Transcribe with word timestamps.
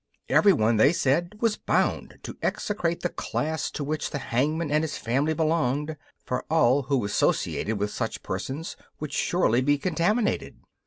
Everyone, 0.29 0.77
they 0.77 0.93
said, 0.93 1.35
was 1.41 1.57
bound 1.57 2.17
to 2.23 2.35
execrate 2.41 3.01
the 3.01 3.09
class 3.09 3.69
to 3.69 3.83
which 3.83 4.09
the 4.09 4.17
hangman 4.17 4.71
and 4.71 4.83
his 4.83 4.97
family 4.97 5.35
belonged, 5.35 5.95
for 6.25 6.43
all 6.49 6.81
who 6.81 7.05
associated 7.05 7.77
with 7.77 7.91
such 7.91 8.23
persons 8.23 8.75
would 8.99 9.13
surely 9.13 9.61
be 9.61 9.77
contaminated. 9.77 10.57